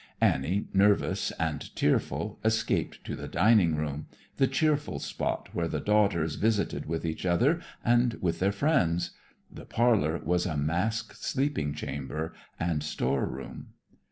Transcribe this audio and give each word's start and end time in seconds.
Annie, 0.19 0.65
nervous 0.73 1.29
and 1.37 1.75
tearful, 1.75 2.39
escaped 2.43 3.03
to 3.03 3.15
the 3.15 3.27
dining 3.27 3.75
room 3.75 4.07
the 4.37 4.47
cheerful 4.47 4.97
spot 4.97 5.49
where 5.53 5.67
the 5.67 5.79
daughters 5.79 6.37
visited 6.37 6.87
with 6.87 7.05
each 7.05 7.23
other 7.23 7.61
and 7.85 8.15
with 8.15 8.39
their 8.39 8.51
friends. 8.51 9.11
The 9.51 9.65
parlor 9.65 10.17
was 10.17 10.47
a 10.47 10.57
masked 10.57 11.23
sleeping 11.23 11.75
chamber 11.75 12.33
and 12.59 12.81
store 12.81 13.27
room. 13.27 13.73